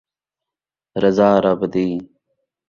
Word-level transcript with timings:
رضا 1.03 1.29
رب 1.43 1.61
دی 1.73 1.87